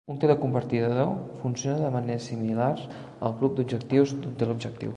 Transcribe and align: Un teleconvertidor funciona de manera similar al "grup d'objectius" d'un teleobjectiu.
Un 0.11 0.17
teleconvertidor 0.21 1.11
funciona 1.41 1.83
de 1.85 1.91
manera 1.97 2.23
similar 2.29 2.73
al 3.27 3.37
"grup 3.43 3.61
d'objectius" 3.61 4.15
d'un 4.23 4.35
teleobjectiu. 4.41 4.89